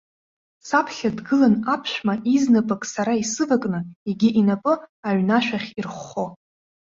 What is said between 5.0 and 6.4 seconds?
аҩны ашәахь ирххо.